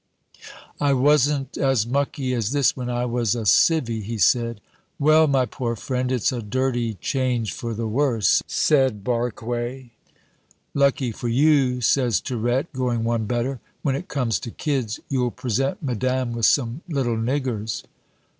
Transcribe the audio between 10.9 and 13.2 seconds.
for you," says Tirette, going